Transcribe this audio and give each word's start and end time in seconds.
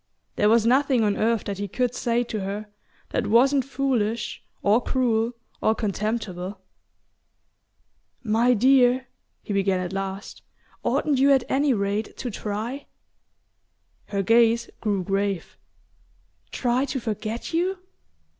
There 0.35 0.49
was 0.49 0.65
nothing 0.65 1.03
on 1.03 1.15
earth 1.15 1.43
that 1.43 1.59
he 1.59 1.67
could 1.67 1.93
say 1.93 2.23
to 2.23 2.39
her 2.39 2.65
that 3.09 3.27
wasn't 3.27 3.63
foolish 3.63 4.43
or 4.63 4.81
cruel 4.81 5.33
or 5.61 5.75
contemptible... 5.75 6.59
"My 8.23 8.55
dear," 8.55 9.05
he 9.43 9.53
began 9.53 9.79
at 9.79 9.93
last, 9.93 10.41
"oughtn't 10.81 11.19
you, 11.19 11.31
at 11.31 11.43
any 11.49 11.75
rate, 11.75 12.17
to 12.17 12.31
try?" 12.31 12.87
Her 14.07 14.23
gaze 14.23 14.71
grew 14.79 15.03
grave. 15.03 15.55
"Try 16.49 16.85
to 16.85 16.99
forget 16.99 17.53
you?" 17.53 17.77